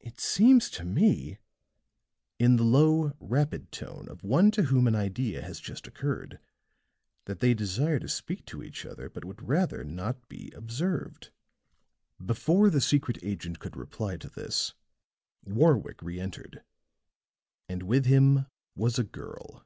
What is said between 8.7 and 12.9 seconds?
other, but would rather not be observed." Before the